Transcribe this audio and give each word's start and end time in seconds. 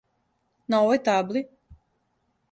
На 0.73 0.79
овој 0.85 0.99
табли? 1.09 1.43